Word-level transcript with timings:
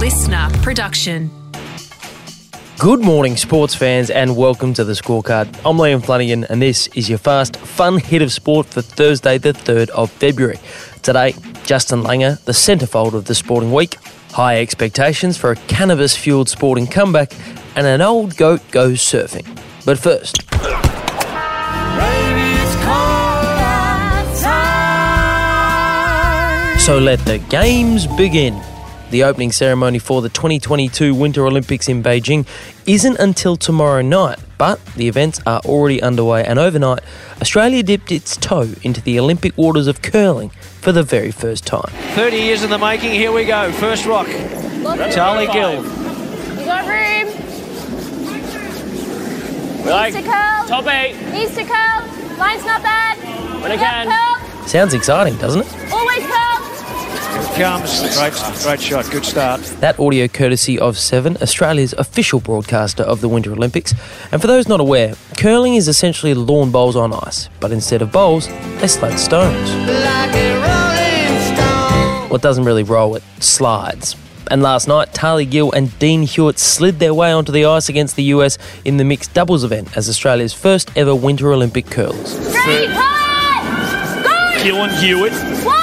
listener 0.00 0.48
production. 0.62 1.30
Good 2.78 3.00
morning, 3.00 3.36
sports 3.36 3.74
fans, 3.74 4.08
and 4.08 4.34
welcome 4.34 4.72
to 4.72 4.82
the 4.82 4.94
scorecard. 4.94 5.46
I'm 5.58 5.76
Liam 5.76 6.02
Flanagan, 6.02 6.44
and 6.44 6.62
this 6.62 6.86
is 6.94 7.10
your 7.10 7.18
fast, 7.18 7.58
fun 7.58 7.98
hit 7.98 8.22
of 8.22 8.32
sport 8.32 8.66
for 8.66 8.80
Thursday, 8.80 9.36
the 9.36 9.52
3rd 9.52 9.90
of 9.90 10.10
February. 10.10 10.58
Today, 11.02 11.34
Justin 11.64 12.00
Langer, 12.00 12.42
the 12.46 12.52
centrefold 12.52 13.12
of 13.12 13.26
the 13.26 13.34
sporting 13.34 13.74
week, 13.74 13.96
high 14.32 14.58
expectations 14.62 15.36
for 15.36 15.50
a 15.50 15.56
cannabis 15.56 16.16
fueled 16.16 16.48
sporting 16.48 16.86
comeback, 16.86 17.34
and 17.76 17.86
an 17.86 18.00
old 18.00 18.38
goat 18.38 18.62
goes 18.70 19.00
surfing. 19.00 19.44
But 19.84 19.98
first, 19.98 20.38
So 26.80 26.96
let 26.98 27.18
the 27.26 27.36
games 27.50 28.06
begin. 28.06 28.58
The 29.10 29.24
opening 29.24 29.50
ceremony 29.50 29.98
for 29.98 30.22
the 30.22 30.28
2022 30.28 31.14
Winter 31.14 31.44
Olympics 31.44 31.88
in 31.88 32.00
Beijing 32.00 32.46
isn't 32.86 33.18
until 33.18 33.56
tomorrow 33.56 34.02
night, 34.02 34.38
but 34.56 34.84
the 34.94 35.08
events 35.08 35.40
are 35.46 35.58
already 35.64 36.00
underway, 36.00 36.44
and 36.44 36.60
overnight, 36.60 37.00
Australia 37.40 37.82
dipped 37.82 38.12
its 38.12 38.36
toe 38.36 38.68
into 38.82 39.00
the 39.00 39.18
Olympic 39.18 39.56
waters 39.58 39.88
of 39.88 40.00
curling 40.02 40.50
for 40.80 40.92
the 40.92 41.02
very 41.02 41.32
first 41.32 41.66
time. 41.66 41.90
30 42.14 42.36
years 42.36 42.62
in 42.62 42.70
the 42.70 42.78
making, 42.78 43.10
here 43.10 43.32
we 43.32 43.44
go. 43.44 43.72
First 43.72 44.06
rock. 44.06 44.28
Charlie 45.12 45.48
Gill. 45.48 45.82
You 45.82 46.64
got 46.64 46.86
room. 46.86 47.26
Like, 49.86 50.14
Needs 50.14 50.24
to 50.26 50.30
curl. 50.32 50.66
top 50.68 50.86
eight. 50.86 51.16
Needs 51.32 51.54
to 51.56 51.64
curl. 51.64 52.04
Line's 52.38 52.64
not 52.64 52.80
bad. 52.82 53.18
When 53.60 53.72
I 53.72 53.74
Yep, 53.74 53.80
can. 53.80 54.06
curl. 54.08 54.66
Sounds 54.68 54.94
exciting, 54.94 55.36
doesn't 55.38 55.62
it? 55.62 55.66
Always 57.62 58.00
curl. 58.00 58.30
Comes. 58.30 58.62
Great, 58.62 58.62
great 58.62 58.80
shot. 58.80 59.10
Good 59.10 59.24
start. 59.24 59.60
That 59.80 59.98
audio 59.98 60.28
courtesy 60.28 60.78
of 60.78 60.96
Seven, 60.98 61.36
Australia's 61.38 61.92
official 61.94 62.40
broadcaster 62.40 63.02
of 63.02 63.20
the 63.20 63.28
Winter 63.28 63.52
Olympics. 63.52 63.94
And 64.32 64.40
for 64.40 64.46
those 64.46 64.68
not 64.68 64.80
aware, 64.80 65.14
curling 65.36 65.74
is 65.74 65.88
essentially 65.88 66.34
lawn 66.34 66.70
bowls 66.70 66.96
on 66.96 67.12
ice, 67.12 67.48
but 67.60 67.72
instead 67.72 68.02
of 68.02 68.12
bowls, 68.12 68.48
they 68.80 68.86
slide 68.86 69.18
stones. 69.18 69.70
Well, 72.30 72.36
it 72.36 72.42
doesn't 72.42 72.64
really 72.64 72.84
roll, 72.84 73.16
it 73.16 73.22
slides. 73.40 74.16
And 74.50 74.62
last 74.62 74.88
night, 74.88 75.12
Tahli 75.12 75.48
Gill 75.48 75.70
and 75.72 75.96
Dean 75.98 76.22
Hewitt 76.22 76.58
slid 76.58 76.98
their 76.98 77.14
way 77.14 77.30
onto 77.32 77.52
the 77.52 77.64
ice 77.64 77.88
against 77.88 78.16
the 78.16 78.24
US 78.24 78.58
in 78.84 78.96
the 78.96 79.04
mixed 79.04 79.32
doubles 79.34 79.64
event 79.64 79.96
as 79.96 80.08
Australia's 80.08 80.52
first 80.52 80.90
ever 80.96 81.14
Winter 81.14 81.52
Olympic 81.52 81.86
curlers. 81.86 82.30
Straight, 82.30 82.88
pull 82.90 82.98
it. 82.98 84.24
Go. 84.24 84.62
Gillen 84.62 84.90
Hewitt 84.90 85.32
Wall, 85.32 85.62
clean. 85.62 85.79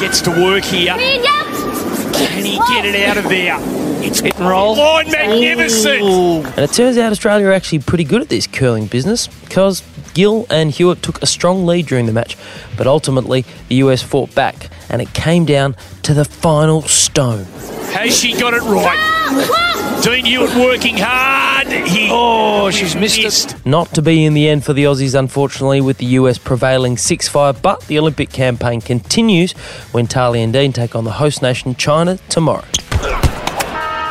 Gets 0.00 0.20
to 0.22 0.30
work 0.30 0.64
here. 0.64 0.94
Can 0.94 2.44
he 2.44 2.56
get 2.56 2.84
it 2.84 3.08
out 3.08 3.16
of 3.16 3.24
there? 3.28 3.56
It's 4.00 4.20
hit 4.20 4.36
and 4.36 4.48
roll. 4.48 4.76
Line 4.76 5.10
magnificent. 5.10 6.02
And 6.02 6.58
it 6.58 6.72
turns 6.72 6.96
out 6.98 7.10
Australia 7.10 7.48
are 7.48 7.52
actually 7.52 7.80
pretty 7.80 8.04
good 8.04 8.22
at 8.22 8.28
this 8.28 8.46
curling 8.46 8.86
business 8.86 9.26
because 9.26 9.82
Gill 10.14 10.46
and 10.50 10.70
Hewitt 10.70 11.02
took 11.02 11.20
a 11.20 11.26
strong 11.26 11.66
lead 11.66 11.86
during 11.86 12.06
the 12.06 12.12
match, 12.12 12.36
but 12.76 12.86
ultimately 12.86 13.44
the 13.68 13.76
US 13.76 14.02
fought 14.02 14.34
back 14.34 14.70
and 14.88 15.02
it 15.02 15.12
came 15.14 15.44
down 15.44 15.76
to 16.02 16.14
the 16.14 16.24
final 16.24 16.82
stone. 16.82 17.44
Has 17.92 18.16
she 18.16 18.38
got 18.38 18.54
it 18.54 18.62
right? 18.62 18.96
Ah, 18.98 19.67
Dean 20.02 20.24
Hewitt 20.24 20.54
working 20.56 20.96
hard. 20.98 21.66
He, 21.68 22.08
Oh, 22.10 22.70
she's 22.70 22.94
missed 22.94 23.52
it. 23.52 23.66
Not 23.66 23.92
to 23.94 24.02
be 24.02 24.24
in 24.24 24.34
the 24.34 24.48
end 24.48 24.64
for 24.64 24.72
the 24.72 24.84
Aussies, 24.84 25.18
unfortunately, 25.18 25.80
with 25.80 25.98
the 25.98 26.06
US 26.06 26.38
prevailing 26.38 26.96
6 26.96 27.28
5, 27.28 27.60
but 27.62 27.80
the 27.88 27.98
Olympic 27.98 28.30
campaign 28.30 28.80
continues 28.80 29.52
when 29.92 30.06
Tahli 30.06 30.38
and 30.42 30.52
Dean 30.52 30.72
take 30.72 30.94
on 30.94 31.04
the 31.04 31.12
host 31.12 31.42
nation 31.42 31.74
China 31.74 32.18
tomorrow. 32.28 32.64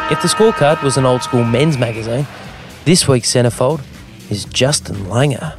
If 0.10 0.22
the 0.22 0.28
scorecard 0.28 0.84
was 0.84 0.98
an 0.98 1.06
old 1.06 1.22
school 1.24 1.44
men's 1.44 1.78
magazine, 1.78 2.28
this 2.86 3.08
week's 3.08 3.32
centrefold 3.34 3.82
is 4.30 4.46
Justin 4.46 4.96
Langer. 5.06 5.54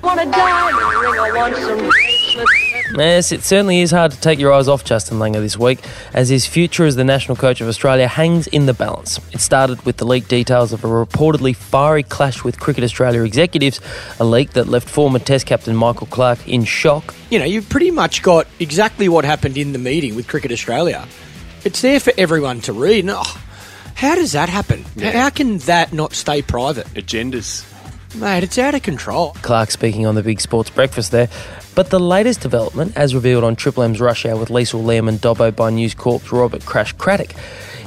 Yes, 2.97 3.33
it 3.33 3.43
certainly 3.43 3.81
is 3.81 3.91
hard 3.91 4.13
to 4.13 4.21
take 4.21 4.39
your 4.39 4.53
eyes 4.53 4.67
off 4.67 4.85
Justin 4.85 5.19
Langer 5.19 5.41
this 5.41 5.59
week, 5.59 5.81
as 6.15 6.29
his 6.29 6.47
future 6.47 6.87
as 6.87 6.97
the 6.97 7.05
national 7.05 7.37
coach 7.37 7.61
of 7.61 7.69
Australia 7.69 8.09
hangs 8.09 8.47
in 8.47 8.67
the 8.67 8.73
balance. 8.73 9.21
It 9.33 9.41
started 9.41 9.85
with 9.85 9.99
the 9.99 10.07
leaked 10.07 10.29
details 10.29 10.73
of 10.73 10.85
a 10.85 10.89
reportedly 10.89 11.55
fiery 11.55 12.03
clash 12.03 12.45
with 12.45 12.59
Cricket 12.59 12.85
Australia 12.85 13.23
executives, 13.23 13.81
a 14.19 14.25
leak 14.25 14.53
that 14.53 14.69
left 14.69 14.89
former 14.89 15.19
Test 15.19 15.47
captain 15.47 15.77
Michael 15.77 16.07
Clarke 16.07 16.49
in 16.49 16.65
shock. 16.65 17.15
you 17.31 17.39
know, 17.39 17.45
you've 17.45 17.69
pretty 17.69 17.91
much 17.91 18.23
got 18.23 18.47
exactly 18.59 19.09
what 19.09 19.25
happened 19.25 19.59
in 19.59 19.73
the 19.73 19.79
meeting 19.79 20.17
with 20.17 20.27
Cricket 20.27 20.51
Australia. 20.51 21.07
It's 21.65 21.83
there 21.83 22.01
for 22.01 22.13
everyone 22.17 22.61
to 22.63 22.73
read. 22.73 23.01
And, 23.01 23.11
oh, 23.11 23.43
how 23.95 24.15
does 24.15 24.33
that 24.33 24.49
happen? 24.49 24.85
How 24.99 25.29
can 25.29 25.59
that 25.59 25.93
not 25.93 26.15
stay 26.15 26.41
private? 26.41 26.87
agendas. 26.95 27.65
Mate, 28.15 28.43
it's 28.43 28.57
out 28.57 28.75
of 28.75 28.83
control. 28.83 29.37
Clarke 29.43 29.71
speaking 29.71 30.07
on 30.07 30.15
the 30.15 30.23
Big 30.23 30.41
Sports 30.41 30.71
Breakfast 30.71 31.11
there. 31.11 31.29
But 31.79 31.91
the 31.91 32.01
latest 32.01 32.41
development, 32.41 32.95
as 32.97 33.15
revealed 33.15 33.45
on 33.45 33.55
Triple 33.55 33.85
M's 33.85 34.01
Rush 34.01 34.27
Hour 34.27 34.37
with 34.37 34.49
Liesl 34.49 34.83
Liam 34.83 35.09
and 35.09 35.21
Dobbo 35.21 35.55
by 35.55 35.71
News 35.71 35.95
Corp's 35.95 36.33
Robert 36.33 36.67
Crash 36.67 36.93
Craddock, 36.95 37.31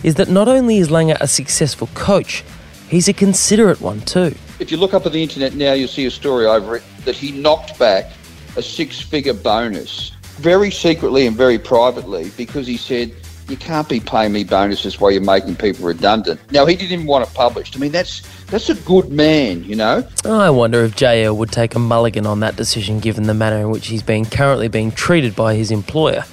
is 0.01 0.15
that 0.15 0.29
not 0.29 0.47
only 0.47 0.77
is 0.77 0.87
Langer 0.87 1.17
a 1.19 1.27
successful 1.27 1.87
coach, 1.93 2.41
he's 2.87 3.09
a 3.09 3.13
considerate 3.13 3.81
one 3.81 3.99
too. 3.99 4.33
If 4.59 4.71
you 4.71 4.77
look 4.77 4.93
up 4.93 5.05
at 5.05 5.11
the 5.11 5.21
internet 5.21 5.55
now, 5.55 5.73
you'll 5.73 5.89
see 5.89 6.05
a 6.05 6.09
story 6.09 6.45
over 6.45 6.77
it 6.77 6.83
that 7.03 7.17
he 7.17 7.33
knocked 7.33 7.77
back 7.77 8.13
a 8.55 8.61
six 8.61 9.01
figure 9.01 9.33
bonus 9.33 10.11
very 10.37 10.71
secretly 10.71 11.27
and 11.27 11.35
very 11.35 11.59
privately 11.59 12.31
because 12.37 12.65
he 12.65 12.77
said, 12.77 13.13
You 13.49 13.57
can't 13.57 13.87
be 13.89 13.99
paying 13.99 14.31
me 14.31 14.43
bonuses 14.43 14.99
while 14.99 15.11
you're 15.11 15.21
making 15.21 15.55
people 15.57 15.85
redundant. 15.85 16.39
Now, 16.51 16.65
he 16.65 16.75
didn't 16.75 16.91
even 16.91 17.05
want 17.05 17.27
it 17.27 17.33
published. 17.33 17.75
I 17.75 17.79
mean, 17.79 17.91
that's 17.91 18.21
that's 18.47 18.69
a 18.69 18.75
good 18.75 19.09
man, 19.09 19.63
you 19.63 19.75
know? 19.75 20.07
I 20.25 20.49
wonder 20.49 20.83
if 20.83 20.95
JL 20.95 21.35
would 21.37 21.51
take 21.51 21.75
a 21.75 21.79
mulligan 21.79 22.25
on 22.25 22.41
that 22.41 22.55
decision 22.55 22.99
given 22.99 23.23
the 23.23 23.33
manner 23.33 23.57
in 23.57 23.69
which 23.69 23.87
he's 23.87 24.03
being 24.03 24.25
currently 24.25 24.67
being 24.67 24.91
treated 24.91 25.35
by 25.35 25.55
his 25.55 25.71
employer. 25.71 26.25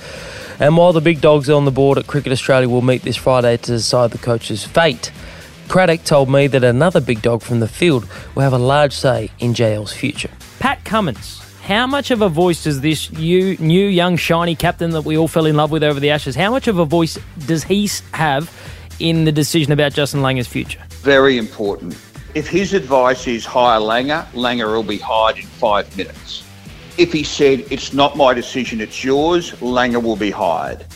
And 0.60 0.76
while 0.76 0.92
the 0.92 1.00
big 1.00 1.20
dogs 1.20 1.48
on 1.48 1.64
the 1.64 1.70
board 1.70 1.98
at 1.98 2.08
Cricket 2.08 2.32
Australia 2.32 2.68
will 2.68 2.82
meet 2.82 3.02
this 3.02 3.16
Friday 3.16 3.56
to 3.56 3.72
decide 3.72 4.10
the 4.10 4.18
coach's 4.18 4.64
fate, 4.64 5.12
Craddock 5.68 6.02
told 6.02 6.28
me 6.28 6.46
that 6.48 6.64
another 6.64 7.00
big 7.00 7.22
dog 7.22 7.42
from 7.42 7.60
the 7.60 7.68
field 7.68 8.08
will 8.34 8.42
have 8.42 8.52
a 8.52 8.58
large 8.58 8.92
say 8.92 9.30
in 9.38 9.54
JL's 9.54 9.92
future. 9.92 10.30
Pat 10.58 10.84
Cummins. 10.84 11.47
How 11.68 11.86
much 11.86 12.10
of 12.10 12.22
a 12.22 12.30
voice 12.30 12.64
does 12.64 12.80
this 12.80 13.10
you, 13.10 13.58
new, 13.58 13.86
young, 13.86 14.16
shiny 14.16 14.56
captain 14.56 14.92
that 14.92 15.02
we 15.02 15.18
all 15.18 15.28
fell 15.28 15.44
in 15.44 15.54
love 15.54 15.70
with 15.70 15.82
over 15.82 16.00
the 16.00 16.08
Ashes, 16.08 16.34
how 16.34 16.50
much 16.50 16.66
of 16.66 16.78
a 16.78 16.86
voice 16.86 17.18
does 17.46 17.62
he 17.62 17.90
have 18.14 18.50
in 19.00 19.26
the 19.26 19.32
decision 19.32 19.70
about 19.72 19.92
Justin 19.92 20.22
Langer's 20.22 20.46
future? 20.46 20.82
Very 21.02 21.36
important. 21.36 21.92
If 22.34 22.48
his 22.48 22.72
advice 22.72 23.26
is 23.26 23.44
hire 23.44 23.80
Langer, 23.80 24.24
Langer 24.28 24.68
will 24.68 24.82
be 24.82 24.96
hired 24.96 25.36
in 25.36 25.44
five 25.44 25.94
minutes. 25.94 26.42
If 26.96 27.12
he 27.12 27.22
said, 27.22 27.66
it's 27.70 27.92
not 27.92 28.16
my 28.16 28.32
decision, 28.32 28.80
it's 28.80 29.04
yours, 29.04 29.50
Langer 29.60 30.02
will 30.02 30.16
be 30.16 30.30
hired. 30.30 30.86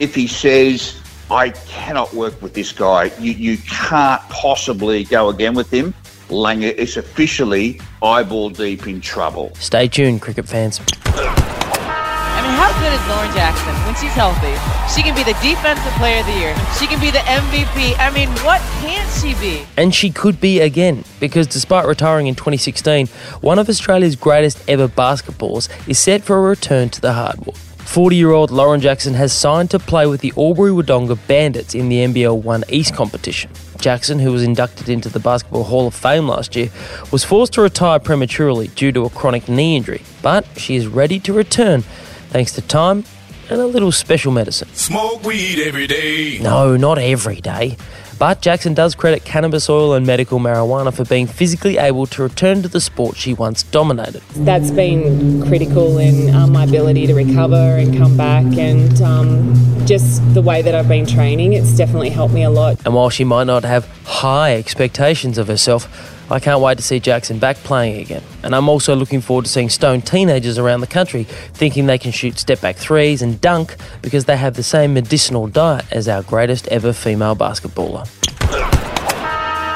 If 0.00 0.14
he 0.14 0.26
says, 0.26 0.98
I 1.30 1.50
cannot 1.50 2.10
work 2.14 2.40
with 2.40 2.54
this 2.54 2.72
guy, 2.72 3.12
you, 3.18 3.32
you 3.32 3.58
can't 3.58 4.22
possibly 4.30 5.04
go 5.04 5.28
again 5.28 5.52
with 5.52 5.70
him, 5.70 5.92
Langer 6.32 6.74
is 6.74 6.96
officially 6.96 7.78
eyeball 8.02 8.48
deep 8.48 8.86
in 8.86 9.02
trouble. 9.02 9.54
Stay 9.56 9.86
tuned, 9.86 10.22
cricket 10.22 10.48
fans. 10.48 10.80
I 11.04 12.40
mean, 12.40 12.54
how 12.56 12.72
good 12.80 12.92
is 12.92 13.06
Lauren 13.06 13.30
Jackson 13.36 13.74
when 13.84 13.94
she's 13.96 14.12
healthy? 14.12 14.54
She 14.92 15.02
can 15.02 15.14
be 15.14 15.22
the 15.22 15.38
defensive 15.42 15.92
player 15.92 16.20
of 16.20 16.26
the 16.26 16.32
year. 16.32 16.56
She 16.78 16.86
can 16.86 16.98
be 17.00 17.10
the 17.10 17.18
MVP. 17.18 17.94
I 17.98 18.10
mean, 18.14 18.30
what 18.44 18.62
can't 18.80 19.10
she 19.20 19.34
be? 19.34 19.66
And 19.76 19.94
she 19.94 20.10
could 20.10 20.40
be 20.40 20.60
again, 20.60 21.04
because 21.20 21.46
despite 21.46 21.86
retiring 21.86 22.26
in 22.28 22.34
2016, 22.34 23.08
one 23.42 23.58
of 23.58 23.68
Australia's 23.68 24.16
greatest 24.16 24.58
ever 24.66 24.88
basketballs 24.88 25.68
is 25.86 25.98
set 25.98 26.22
for 26.22 26.38
a 26.38 26.40
return 26.40 26.88
to 26.90 27.00
the 27.02 27.12
hardwood. 27.12 27.58
40 27.92 28.16
year 28.16 28.30
old 28.30 28.50
Lauren 28.50 28.80
Jackson 28.80 29.12
has 29.12 29.34
signed 29.34 29.70
to 29.70 29.78
play 29.78 30.06
with 30.06 30.22
the 30.22 30.32
Albury 30.34 30.70
Wodonga 30.70 31.18
Bandits 31.28 31.74
in 31.74 31.90
the 31.90 31.98
NBL 31.98 32.40
1 32.42 32.64
East 32.70 32.94
competition. 32.94 33.50
Jackson, 33.76 34.18
who 34.18 34.32
was 34.32 34.42
inducted 34.42 34.88
into 34.88 35.10
the 35.10 35.20
Basketball 35.20 35.64
Hall 35.64 35.88
of 35.88 35.94
Fame 35.94 36.26
last 36.26 36.56
year, 36.56 36.70
was 37.10 37.22
forced 37.22 37.52
to 37.52 37.60
retire 37.60 37.98
prematurely 37.98 38.68
due 38.68 38.92
to 38.92 39.04
a 39.04 39.10
chronic 39.10 39.46
knee 39.46 39.76
injury, 39.76 40.00
but 40.22 40.46
she 40.56 40.74
is 40.74 40.86
ready 40.86 41.20
to 41.20 41.34
return 41.34 41.82
thanks 42.30 42.52
to 42.52 42.62
time 42.62 43.04
and 43.50 43.60
a 43.60 43.66
little 43.66 43.92
special 43.92 44.32
medicine. 44.32 44.68
Smoke 44.72 45.22
weed 45.22 45.62
every 45.62 45.86
day. 45.86 46.38
No, 46.38 46.78
not 46.78 46.96
every 46.96 47.42
day. 47.42 47.76
But 48.22 48.40
Jackson 48.40 48.72
does 48.72 48.94
credit 48.94 49.24
cannabis 49.24 49.68
oil 49.68 49.94
and 49.94 50.06
medical 50.06 50.38
marijuana 50.38 50.94
for 50.94 51.04
being 51.04 51.26
physically 51.26 51.76
able 51.76 52.06
to 52.06 52.22
return 52.22 52.62
to 52.62 52.68
the 52.68 52.80
sport 52.80 53.16
she 53.16 53.34
once 53.34 53.64
dominated. 53.64 54.22
That's 54.36 54.70
been 54.70 55.44
critical 55.48 55.98
in 55.98 56.32
um, 56.32 56.52
my 56.52 56.62
ability 56.62 57.08
to 57.08 57.14
recover 57.14 57.56
and 57.56 57.98
come 57.98 58.16
back, 58.16 58.44
and 58.56 59.02
um, 59.02 59.52
just 59.86 60.22
the 60.34 60.40
way 60.40 60.62
that 60.62 60.72
I've 60.72 60.86
been 60.86 61.04
training, 61.04 61.54
it's 61.54 61.76
definitely 61.76 62.10
helped 62.10 62.32
me 62.32 62.44
a 62.44 62.50
lot. 62.50 62.78
And 62.84 62.94
while 62.94 63.10
she 63.10 63.24
might 63.24 63.48
not 63.48 63.64
have 63.64 63.88
high 64.04 64.54
expectations 64.54 65.36
of 65.36 65.48
herself, 65.48 65.88
I 66.32 66.40
can't 66.40 66.62
wait 66.62 66.78
to 66.78 66.82
see 66.82 66.98
Jackson 66.98 67.38
back 67.38 67.58
playing 67.58 68.00
again. 68.00 68.22
And 68.42 68.54
I'm 68.54 68.66
also 68.70 68.96
looking 68.96 69.20
forward 69.20 69.44
to 69.44 69.50
seeing 69.50 69.68
stone 69.68 70.00
teenagers 70.00 70.56
around 70.56 70.80
the 70.80 70.86
country 70.86 71.24
thinking 71.24 71.84
they 71.84 71.98
can 71.98 72.10
shoot 72.10 72.38
step 72.38 72.62
back 72.62 72.76
threes 72.76 73.20
and 73.20 73.38
dunk 73.38 73.76
because 74.00 74.24
they 74.24 74.38
have 74.38 74.54
the 74.54 74.62
same 74.62 74.94
medicinal 74.94 75.46
diet 75.46 75.84
as 75.92 76.08
our 76.08 76.22
greatest 76.22 76.68
ever 76.68 76.94
female 76.94 77.36
basketballer. 77.36 78.08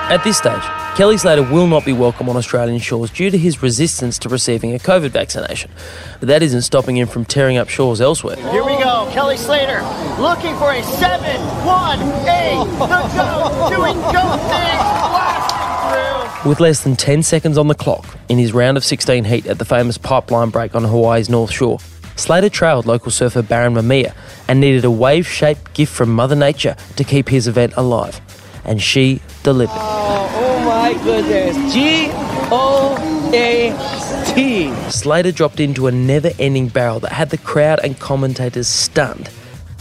At 0.09 0.25
this 0.25 0.39
stage, 0.39 0.63
Kelly 0.97 1.19
Slater 1.19 1.43
will 1.43 1.67
not 1.67 1.85
be 1.85 1.93
welcome 1.93 2.27
on 2.31 2.39
Australian 2.39 2.79
shores 2.79 3.11
due 3.11 3.29
to 3.29 3.37
his 3.37 3.63
resistance 3.63 4.19
to 4.21 4.31
receiving 4.31 4.75
a 4.75 4.79
COVID 4.79 5.11
vaccination. 5.11 5.71
But 6.21 6.29
that 6.29 6.43
isn't 6.43 6.63
stopping 6.63 6.97
him 6.97 7.07
from 7.07 7.27
tearing 7.27 7.59
up 7.59 7.69
shores 7.69 8.01
elsewhere. 8.01 8.37
Here 8.37 8.65
we 8.65 8.79
go. 8.79 9.07
Kelly 9.13 9.37
Slater 9.37 9.83
looking 10.19 10.57
for 10.57 10.73
a 10.73 10.83
7 10.83 11.21
1 11.67 12.01
8. 12.01 12.55
The 12.79 12.87
go 14.13 14.49
through. 14.49 14.76
With 16.47 16.61
less 16.61 16.85
than 16.85 16.95
10 16.95 17.25
seconds 17.25 17.59
on 17.59 17.67
the 17.67 17.75
clock 17.75 18.07
in 18.29 18.39
his 18.39 18.53
round 18.53 18.77
of 18.77 18.85
16 18.85 19.25
heat 19.25 19.47
at 19.47 19.59
the 19.59 19.65
famous 19.65 19.99
pipeline 19.99 20.51
break 20.51 20.77
on 20.77 20.85
Hawaii's 20.85 21.29
North 21.29 21.51
Shore, 21.51 21.81
Slater 22.15 22.49
trailed 22.49 22.87
local 22.87 23.11
surfer 23.11 23.43
Barron 23.43 23.75
Mamiya 23.75 24.15
and 24.47 24.61
needed 24.61 24.85
a 24.85 24.91
wave 24.91 25.27
shaped 25.27 25.75
gift 25.75 25.93
from 25.93 26.11
Mother 26.13 26.37
Nature 26.37 26.77
to 26.95 27.03
keep 27.03 27.29
his 27.29 27.49
event 27.49 27.73
alive. 27.77 28.21
And 28.65 28.81
she 28.81 29.21
delivered. 29.43 29.75
Oh, 29.77 30.31
oh 30.37 30.65
my 30.65 30.95
goodness. 31.03 31.75
G 31.75 32.11
O 32.53 32.97
A 33.35 34.33
T. 34.33 34.73
Slater 34.93 35.33
dropped 35.33 35.59
into 35.59 35.89
a 35.89 35.91
never 35.91 36.31
ending 36.39 36.69
barrel 36.69 37.01
that 37.01 37.11
had 37.11 37.31
the 37.31 37.39
crowd 37.39 37.81
and 37.83 37.99
commentators 37.99 38.69
stunned. 38.69 39.31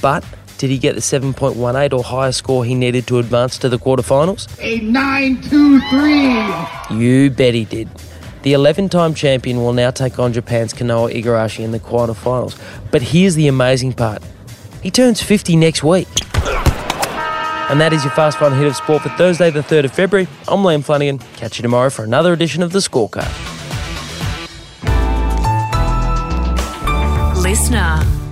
But 0.02 0.26
did 0.57 0.69
he 0.69 0.78
get 0.78 0.96
the 0.96 1.02
7.18 1.02 1.94
or 1.94 2.04
higher 2.04 2.31
score 2.31 2.63
he 2.63 2.75
needed 2.75 3.07
to 3.07 3.19
advance 3.19 3.57
to 3.60 3.69
the 3.69 3.78
quarterfinals? 3.78 4.48
A 4.62 4.80
9 4.80 5.42
2 5.42 5.80
3. 6.90 6.98
You 6.98 7.30
bet 7.30 7.54
he 7.54 7.66
did. 7.66 7.90
The 8.44 8.54
11 8.54 8.90
time 8.90 9.13
champion 9.13 9.57
will 9.57 9.74
now 9.74 9.92
take 9.92 10.19
on 10.19 10.31
Japan's 10.31 10.74
Kanoa 10.74 11.12
Igarashi 11.12 11.63
in 11.63 11.72
the 11.72 11.80
quarterfinals. 11.80 12.60
But 12.92 13.02
here's 13.02 13.36
the 13.36 13.48
amazing 13.48 13.94
part 13.94 14.22
he 14.81 14.92
turns 14.92 15.22
50 15.22 15.56
next 15.56 15.84
week. 15.84 16.07
And 17.72 17.81
that 17.81 17.92
is 17.92 18.04
your 18.04 18.13
fast 18.13 18.38
fun 18.38 18.54
hit 18.54 18.68
of 18.68 18.75
sport 18.75 19.02
for 19.02 19.10
Thursday, 19.10 19.50
the 19.50 19.62
3rd 19.62 19.86
of 19.86 19.92
February. 19.92 20.28
I'm 20.48 20.60
Liam 20.60 20.84
Flanagan. 20.84 21.18
Catch 21.38 21.57
you 21.57 21.63
tomorrow 21.63 21.90
for 21.90 22.04
another 22.04 22.31
edition 22.31 22.62
of 22.62 22.72
The 22.72 22.78
Scorecard. 22.78 23.31
Listener. 27.42 28.25